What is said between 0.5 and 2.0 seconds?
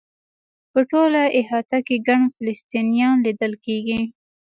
په ټوله احاطه کې